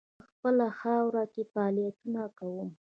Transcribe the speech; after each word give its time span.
په 0.17 0.23
خپله 0.29 0.67
خاوره 0.79 1.23
کې 1.33 1.43
فعالیتونه 1.51 2.21
کوم. 2.37 2.69